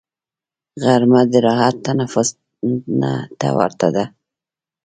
[0.83, 2.29] غرمه د راحت تنفس
[3.39, 4.05] ته ورته ده